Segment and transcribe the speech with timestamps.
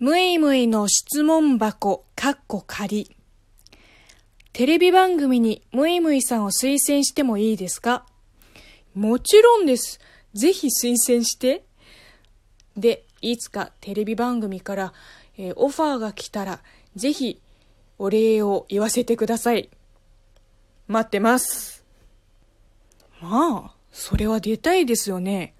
[0.00, 3.14] むいむいの質問箱、かっこ仮。
[4.54, 8.06] テレビ番組にむいむいさんを推薦してもいいですか？
[8.94, 10.00] もちろんです。
[10.32, 11.64] ぜひ推薦して。
[12.78, 14.94] で、いつかテレビ番組から、
[15.36, 16.60] えーオファーが来たら、
[16.96, 17.38] ぜひ
[17.98, 19.68] お礼を言わせてください。
[20.88, 21.84] 待ってます。
[23.20, 25.52] まあ、それは出たいですよね。